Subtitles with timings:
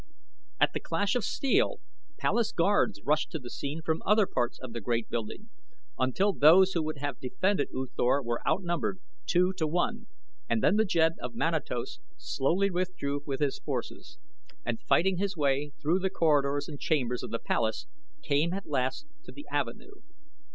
[0.59, 1.79] At the clash of steel,
[2.17, 5.51] palace guards rushed to the scene from other parts of the great building
[5.99, 10.07] until those who would have defended U Thor were outnumbered two to one,
[10.49, 14.17] and then the jed of Manatos slowly withdrew with his forces,
[14.65, 17.85] and fighting his way through the corridors and chambers of the palace
[18.23, 20.01] came at last to the avenue.